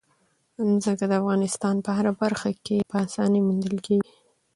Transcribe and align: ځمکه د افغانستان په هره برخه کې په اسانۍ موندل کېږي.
ځمکه 0.83 1.05
د 1.07 1.13
افغانستان 1.21 1.75
په 1.85 1.89
هره 1.97 2.11
برخه 2.21 2.49
کې 2.65 2.77
په 2.89 2.95
اسانۍ 3.05 3.41
موندل 3.47 3.77
کېږي. 3.85 4.13